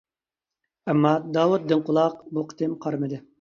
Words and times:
ئەمما، 0.93 1.11
داۋۇت 1.37 1.67
دىڭ 1.73 1.85
قۇلاق 1.91 2.17
بۇ 2.39 2.47
قېتىم 2.55 2.75
قارىمىدى. 2.89 3.23